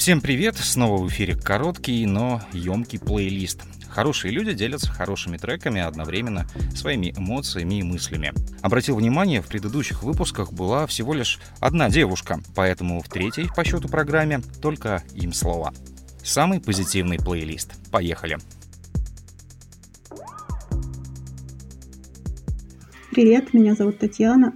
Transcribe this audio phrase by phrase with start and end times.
[0.00, 0.56] Всем привет!
[0.56, 3.64] Снова в эфире короткий, но емкий плейлист.
[3.86, 8.32] Хорошие люди делятся хорошими треками, одновременно своими эмоциями и мыслями.
[8.62, 13.88] Обратил внимание, в предыдущих выпусках была всего лишь одна девушка, поэтому в третьей по счету
[13.88, 15.74] программе только им слово.
[16.22, 17.74] Самый позитивный плейлист.
[17.90, 18.38] Поехали!
[23.10, 24.54] Привет, меня зовут Татьяна,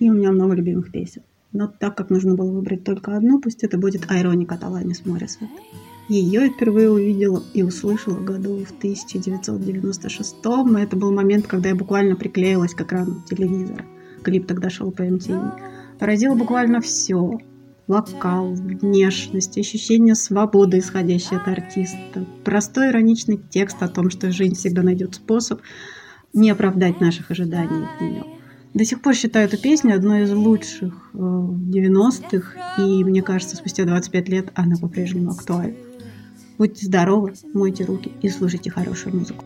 [0.00, 1.22] и у меня много любимых песен.
[1.52, 5.50] Но так как нужно было выбрать только одну, пусть это будет «Айроника» Таланис Моррисвет.
[6.08, 10.78] Ее я впервые увидела и услышала году в 1996 -м.
[10.78, 13.84] Это был момент, когда я буквально приклеилась к экрану телевизора.
[14.22, 15.52] Клип тогда шел по MTV.
[15.98, 17.38] Поразило буквально все.
[17.86, 22.26] Вокал, внешность, ощущение свободы, исходящее от артиста.
[22.44, 25.60] Простой ироничный текст о том, что жизнь всегда найдет способ
[26.32, 28.24] не оправдать наших ожиданий от нее.
[28.74, 33.56] До сих пор считаю эту песню одной из лучших э, в 90-х, и мне кажется,
[33.56, 35.76] спустя 25 лет она по-прежнему актуальна.
[36.56, 39.44] Будьте здоровы, мойте руки и слушайте хорошую музыку.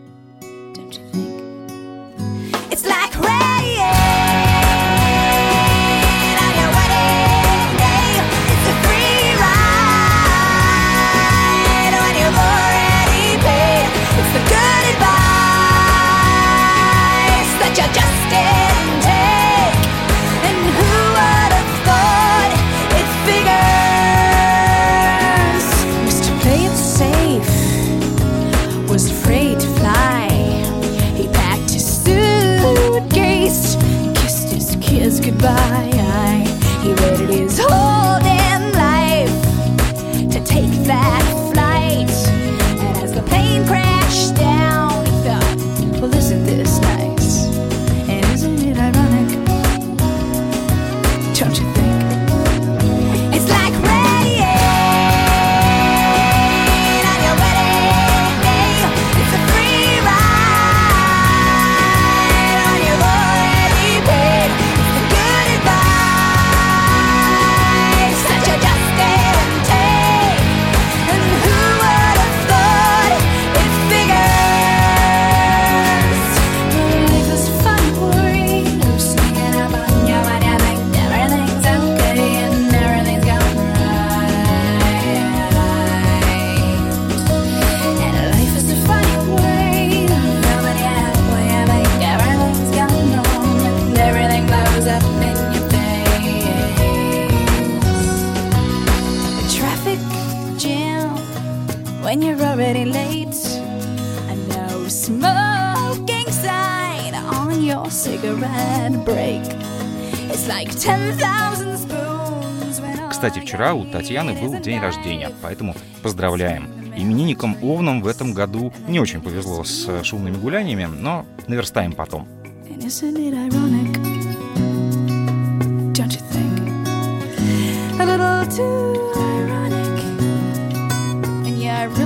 [113.09, 116.69] Кстати, вчера у Татьяны был день рождения, поэтому поздравляем.
[116.95, 122.27] Именинникам Овнам в этом году не очень повезло с шумными гуляниями, но наверстаем потом.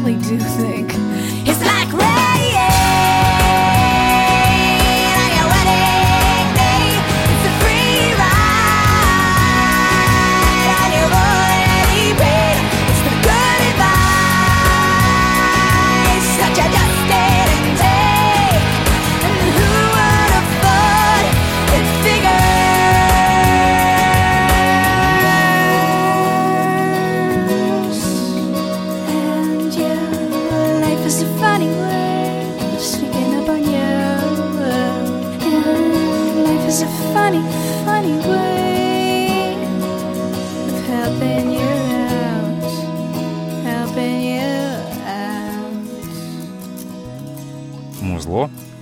[0.03, 0.89] Really do think
[1.47, 2.31] it's like rain.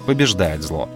[0.09, 0.90] Побеждает зло.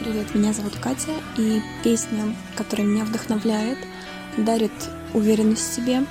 [0.00, 3.78] Привет, меня зовут Катя, и песня, которая меня вдохновляет,
[4.36, 4.72] дарит
[5.12, 6.04] уверенность в себе,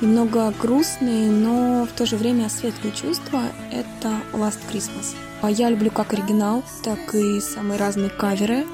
[0.00, 3.42] немного грустные, но в то же время светлые чувства—
[3.72, 5.16] это Last Christmas.
[5.42, 8.64] А я люблю как оригинал, так и самые разные каверы.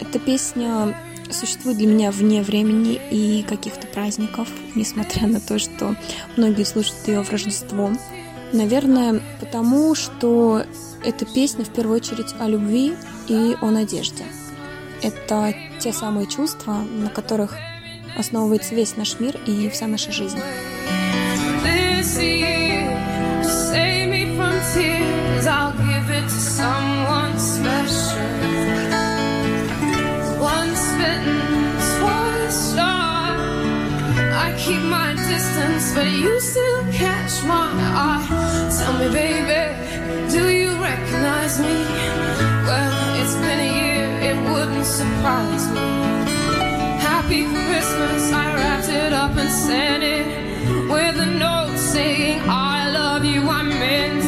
[0.00, 0.98] Эта песня
[1.30, 5.94] существует для меня вне времени и каких-то праздников, несмотря на то, что
[6.36, 7.92] многие слушают ее в Рождество.
[8.52, 10.64] Наверное, потому что
[11.04, 12.94] эта песня в первую очередь о любви
[13.28, 14.24] и о надежде.
[15.02, 17.56] Это те самые чувства, на которых
[18.16, 20.38] основывается весь наш мир и вся наша жизнь.
[35.94, 38.41] but you still catch my eye.
[38.82, 39.62] Tell me, baby,
[40.32, 41.76] do you recognize me?
[42.66, 45.86] Well, it's been a year, it wouldn't surprise me.
[46.98, 50.26] Happy Christmas, I wrapped it up and sent it
[50.90, 54.21] with a note saying, I love you, I meant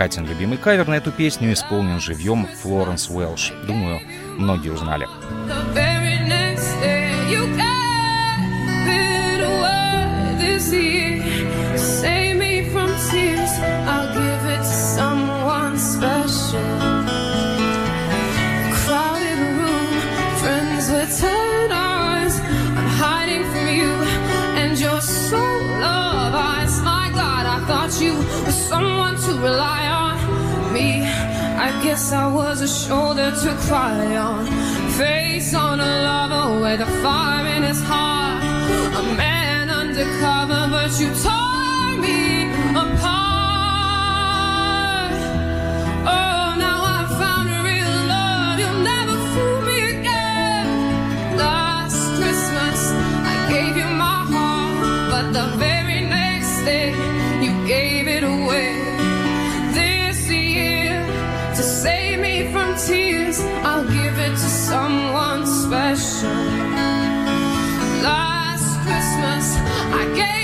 [0.00, 3.52] Катин любимый кавер на эту песню исполнен живьем Флоренс Уэлш.
[3.66, 4.00] Думаю,
[4.38, 5.06] многие узнали.
[31.82, 34.46] Guess I was a shoulder to cry on.
[34.98, 38.42] Face on a lover with a fire in his heart.
[39.00, 43.29] A man undercover, but you tore me apart.
[61.60, 66.30] To save me from tears, I'll give it to someone special.
[68.02, 69.46] Last Christmas,
[69.92, 70.39] I gave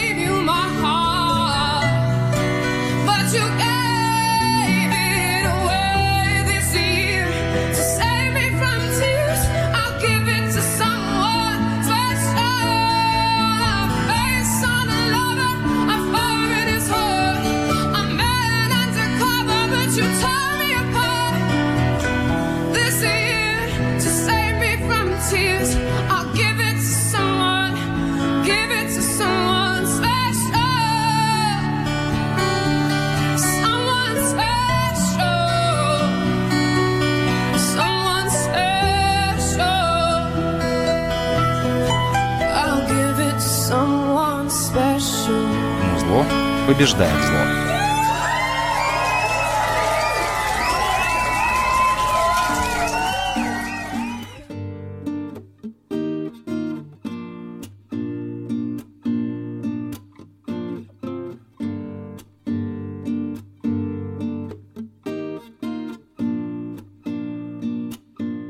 [46.67, 47.67] побеждает зло.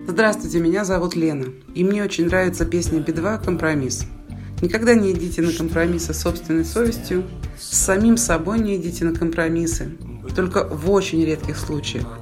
[0.09, 4.07] Здравствуйте, меня зовут Лена, и мне очень нравится песня Би-2 «Компромисс».
[4.63, 7.25] Никогда не идите на компромиссы с собственной совестью,
[7.59, 9.91] с самим собой не идите на компромиссы,
[10.35, 12.19] только в очень редких случаях.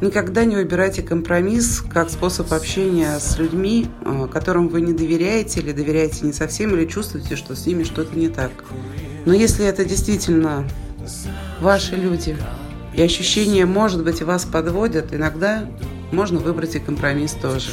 [0.00, 5.70] Никогда не выбирайте компромисс как способ общения с людьми, э, которым вы не доверяете или
[5.70, 8.50] доверяете не совсем, или чувствуете, что с ними что-то не так.
[9.26, 10.68] Но если это действительно
[11.60, 12.36] ваши люди,
[12.94, 15.64] и ощущения, может быть, вас подводят, иногда
[16.10, 17.70] можно выбрать и компромисс тоже.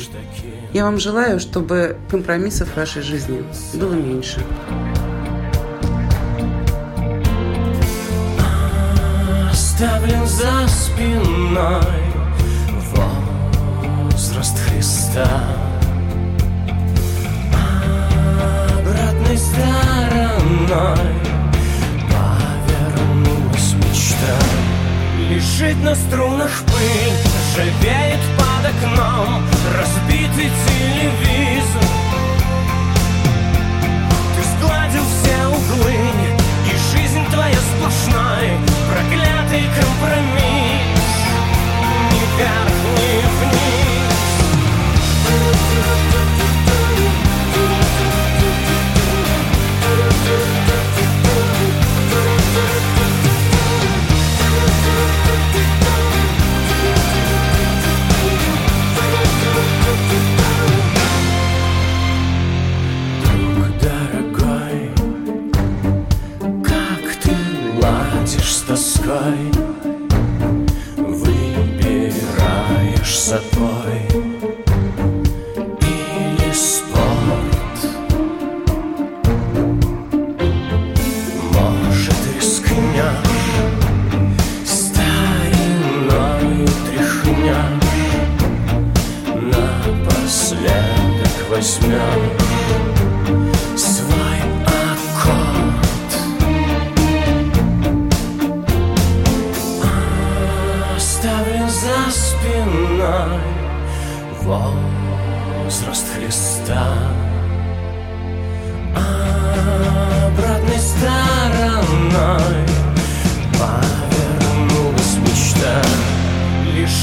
[0.71, 4.39] Я вам желаю, чтобы компромиссов в вашей жизни было меньше.
[9.79, 12.03] Оставлен за спиной
[14.11, 15.25] возраст Христа.
[18.77, 20.97] Обратной стороной
[22.09, 24.35] повернулась мечта.
[25.29, 27.15] Лежит на струнах пыль,
[27.55, 31.88] живеет под окном Разбитый телевизор
[68.69, 69.51] тоской,
[70.95, 72.39] выбираешь
[73.19, 73.68] запой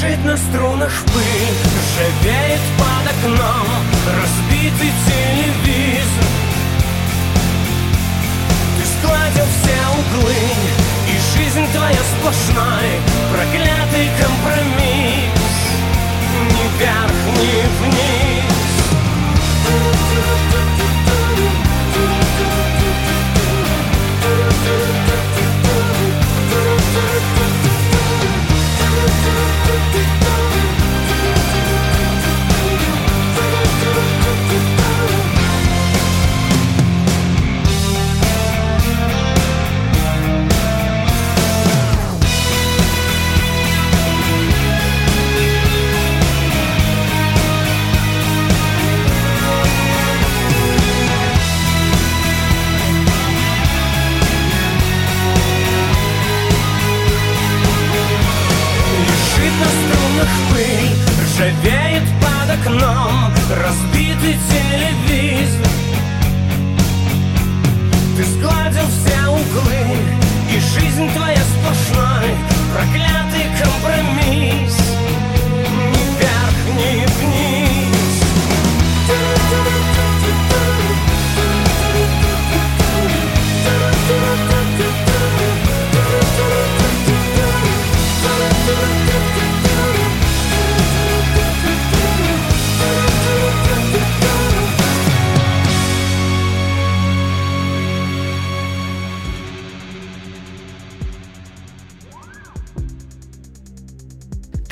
[0.06, 3.66] Лежит на струнах пыль, ржавеет под окном
[4.06, 6.24] Разбитый телевизор.
[8.76, 10.34] Ты сгладил все углы,
[11.08, 12.88] и жизнь твоя сплошной
[13.32, 15.55] Проклятый компромисс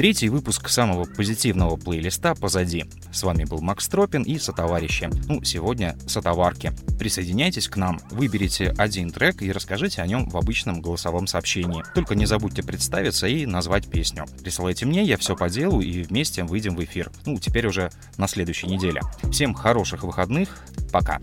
[0.04, 2.84] Третий выпуск самого позитивного плейлиста позади.
[3.11, 5.08] С вами был Макс Тропин и сотоварищи.
[5.28, 6.75] Ну, сегодня сотоварки.
[6.99, 11.82] Присоединяйтесь к нам, выберите один трек и расскажите о нем в обычном голосовом сообщении.
[11.94, 14.26] Только не забудьте представиться и назвать песню.
[14.42, 17.11] Присылайте мне, я все поделаю и вместе выйдем в эфир.
[17.25, 19.00] Ну, теперь уже на следующей неделе.
[19.32, 20.66] Всем хороших выходных.
[20.92, 21.18] Пока.